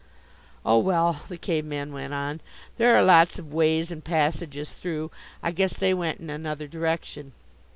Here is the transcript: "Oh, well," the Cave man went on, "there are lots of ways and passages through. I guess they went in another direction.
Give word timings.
"Oh, 0.65 0.79
well," 0.79 1.21
the 1.27 1.37
Cave 1.37 1.63
man 1.63 1.93
went 1.93 2.11
on, 2.11 2.41
"there 2.77 2.95
are 2.95 3.03
lots 3.03 3.37
of 3.37 3.53
ways 3.53 3.91
and 3.91 4.03
passages 4.03 4.71
through. 4.71 5.11
I 5.43 5.51
guess 5.51 5.73
they 5.77 5.93
went 5.93 6.19
in 6.19 6.31
another 6.31 6.67
direction. 6.67 7.33